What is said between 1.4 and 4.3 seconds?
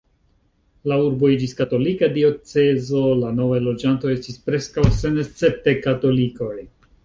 katolika diocezo, la novaj loĝantoj